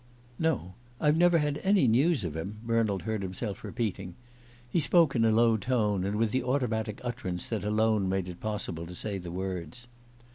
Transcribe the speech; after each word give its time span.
"No. 0.39 0.73
I've 0.99 1.15
never 1.15 1.37
had 1.37 1.61
any 1.63 1.87
news 1.87 2.23
of 2.23 2.35
him," 2.35 2.57
Bernald 2.65 3.03
heard 3.03 3.21
himself 3.21 3.63
repeating. 3.63 4.15
He 4.67 4.79
spoke 4.79 5.15
in 5.15 5.23
a 5.23 5.31
low 5.31 5.57
tone, 5.57 6.03
and 6.03 6.15
with 6.15 6.31
the 6.31 6.41
automatic 6.41 6.99
utterance 7.03 7.47
that 7.49 7.63
alone 7.63 8.09
made 8.09 8.27
it 8.27 8.39
possible 8.39 8.87
to 8.87 8.95
say 8.95 9.19
the 9.19 9.31
words. 9.31 9.87